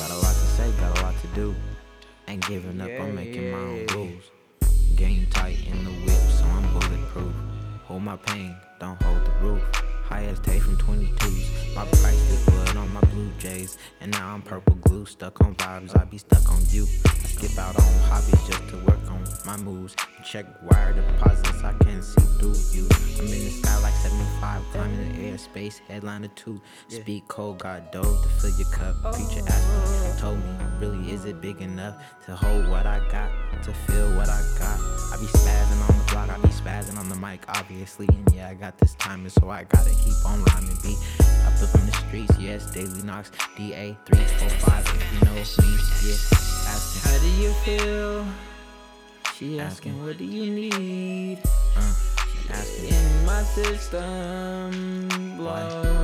Got 0.00 0.10
a 0.12 0.14
lot 0.14 0.32
to 0.34 0.46
say, 0.56 0.70
got 0.80 0.98
a 0.98 1.02
lot 1.02 1.14
to 1.20 1.26
do. 1.28 1.54
Ain't 2.26 2.46
giving 2.48 2.80
up, 2.80 2.88
Yeah, 2.88 3.02
I'm 3.02 3.14
making 3.14 3.50
my 3.50 3.58
own 3.58 3.76
yeah. 3.76 3.94
rules. 3.94 4.24
Game 4.96 5.26
tight 5.30 5.58
in 5.66 5.84
the 5.84 5.90
whip, 5.90 6.22
so 6.38 6.44
I'm 6.46 6.72
bulletproof. 6.72 7.34
Hold 7.84 8.02
my 8.02 8.16
pain, 8.16 8.56
don't 8.80 9.00
hold 9.02 9.22
the 9.26 9.30
roof. 9.42 9.49
Highest 10.30 10.44
take 10.44 10.62
from 10.62 10.76
22s. 10.76 11.74
My 11.74 11.84
price 11.86 12.30
is 12.30 12.44
blood 12.44 12.76
on 12.76 12.92
my 12.92 13.00
blue 13.00 13.32
jays. 13.40 13.78
And 14.00 14.12
now 14.12 14.32
I'm 14.32 14.42
purple 14.42 14.76
glue, 14.76 15.04
stuck 15.04 15.40
on 15.40 15.56
vibes, 15.56 16.00
I 16.00 16.04
be 16.04 16.18
stuck 16.18 16.48
on 16.52 16.62
you. 16.68 16.86
I 17.04 17.26
skip 17.26 17.58
out 17.58 17.76
on 17.76 17.92
hobbies 18.08 18.40
just 18.46 18.68
to 18.68 18.76
work 18.86 19.00
on 19.10 19.24
my 19.44 19.56
moves. 19.56 19.96
Check 20.24 20.46
wire 20.70 20.92
deposits, 20.92 21.64
I 21.64 21.72
can 21.82 22.00
see 22.00 22.22
through 22.38 22.54
you. 22.70 22.86
I'm 23.18 23.26
in 23.26 23.44
the 23.44 23.50
sky 23.50 23.76
like 23.82 23.94
75, 23.94 24.62
climbing 24.70 25.08
the 25.08 25.18
airspace, 25.18 25.80
headliner 25.88 26.28
2. 26.36 26.60
Speak 26.86 27.26
cold, 27.26 27.58
got 27.58 27.90
dough 27.90 28.22
to 28.22 28.28
fill 28.28 28.56
your 28.56 28.70
cup. 28.70 29.02
Preacher 29.12 29.42
asked 29.48 30.14
me, 30.14 30.20
told 30.20 30.38
me, 30.38 30.52
really 30.78 31.10
is 31.10 31.24
it 31.24 31.40
big 31.40 31.60
enough 31.60 31.96
to 32.26 32.36
hold 32.36 32.68
what 32.68 32.86
I 32.86 33.00
got, 33.10 33.32
to 33.64 33.72
feel 33.72 34.14
what 34.16 34.28
I 34.28 34.40
got? 34.56 34.78
I 35.12 35.16
be 35.18 35.26
spazzing 35.26 35.90
on 35.90 35.98
the 35.98 36.12
block, 36.12 36.30
I 36.30 36.36
be 36.36 36.48
spazzing 36.48 36.48
on 36.48 36.50
the 36.50 36.59
mic, 37.20 37.42
obviously. 37.48 38.08
And 38.08 38.34
yeah, 38.34 38.48
I 38.48 38.54
got 38.54 38.78
this 38.78 38.94
timing, 38.94 39.30
so 39.30 39.50
I 39.50 39.64
gotta 39.64 39.90
keep 39.90 40.16
on 40.24 40.42
rhyming. 40.44 40.76
Be 40.82 40.96
up 41.46 41.54
up 41.62 41.74
in 41.74 41.86
the 41.86 41.92
streets, 42.08 42.38
yes, 42.38 42.66
DaiLeeKnoX, 42.74 43.30
DA 43.56 43.96
345, 44.06 44.86
if 44.86 45.12
you 45.12 45.20
know 45.26 45.34
me, 45.34 45.42
yeah, 46.08 46.72
asking. 46.72 47.02
How 47.10 47.18
do 47.18 47.28
you 47.42 47.52
feel? 47.64 48.26
She 49.36 49.58
Asking. 49.60 49.92
asking, 49.92 50.04
what 50.04 50.18
do 50.18 50.24
you 50.24 50.50
need? 50.52 51.38
Uh, 51.76 51.94
she 52.26 52.50
asking. 52.50 52.88
In 52.94 53.26
my 53.26 53.42
system, 53.42 55.08
blowing 55.36 55.99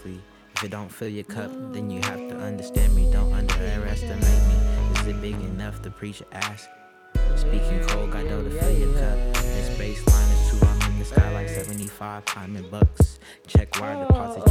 obviously. 0.00 0.22
If 0.56 0.64
it 0.64 0.70
don't 0.70 0.88
fill 0.88 1.08
your 1.08 1.24
cup, 1.24 1.50
then 1.72 1.90
you 1.90 2.00
have 2.02 2.28
to 2.28 2.36
understand 2.36 2.94
me. 2.94 3.10
Don't 3.12 3.32
underestimate 3.32 4.20
me. 4.20 5.00
Is 5.00 5.06
it 5.06 5.20
big 5.20 5.34
enough 5.34 5.80
to 5.82 5.90
preach 5.90 6.20
your 6.20 6.28
ass? 6.32 6.68
Speaking 7.36 7.80
cold, 7.86 8.10
got 8.10 8.24
dough 8.24 8.42
to 8.42 8.50
fill 8.50 8.78
your 8.78 8.92
cup. 8.94 9.34
This 9.34 9.70
baseline 9.78 10.32
is 10.32 10.50
true. 10.50 10.68
I'm 10.68 10.92
in 10.92 10.98
the 10.98 11.04
sky 11.04 11.32
like 11.32 11.48
75, 11.48 12.24
I'm 12.36 12.70
bucks. 12.70 13.18
Check 13.46 13.80
wire 13.80 14.06
deposit, 14.06 14.49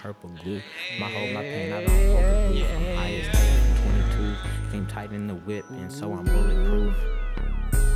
purple 0.00 0.30
glue. 0.42 0.62
My 0.98 1.10
hold, 1.10 1.30
my 1.32 1.42
pain, 1.42 1.72
I 1.72 1.84
don't 1.84 1.94
glue. 1.94 2.64
I'm 2.64 2.96
highest 2.96 3.32
take 3.32 3.60
from 3.60 3.74
22. 4.16 4.72
Came 4.72 4.86
tight 4.86 5.12
in 5.12 5.26
the 5.26 5.34
whip, 5.34 5.64
and 5.70 5.92
so 5.92 6.12
I'm 6.12 6.24
bulletproof. 6.24 6.96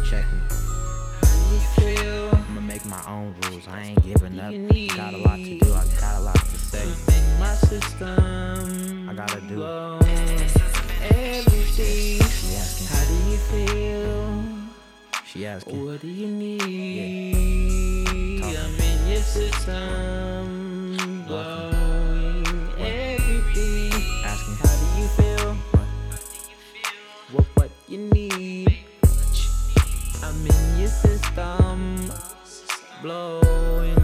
Check 0.05 0.27
me. 0.31 0.39
How 1.23 1.33
do 1.33 1.55
you 1.55 1.61
feel? 1.97 2.29
I'ma 2.49 2.61
make 2.61 2.85
my 2.85 3.03
own 3.07 3.35
rules. 3.45 3.67
I 3.69 3.83
ain't 3.85 4.03
giving 4.05 4.39
up. 4.39 4.53
Got 4.97 5.15
a 5.15 5.17
lot 5.19 5.37
to 5.37 5.59
do. 5.59 5.73
I 5.73 5.85
got 5.99 6.17
a 6.19 6.21
lot 6.21 6.37
to 6.37 6.59
say. 6.59 6.87
my 7.41 7.55
system. 7.55 9.09
I 9.09 9.15
gotta 9.15 9.41
do 9.43 9.65
everything. 11.01 12.21
She 12.21 12.55
asking. 12.57 12.89
How 12.89 13.05
do 13.09 13.15
you 13.31 13.39
feel? 13.49 14.45
She 15.25 15.47
asking. 15.47 15.87
What 15.87 16.01
do 16.03 16.09
you 16.09 16.27
need? 16.27 17.45
Talk. 18.43 18.51
I'm 18.51 18.75
in 18.81 19.09
your 19.09 19.23
system, 19.23 19.75
I'm 30.35 30.47
in 30.47 30.81
your 30.81 30.89
system, 30.89 32.11
blowing. 33.03 34.04